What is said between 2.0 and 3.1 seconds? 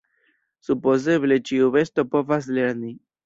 povas lerni.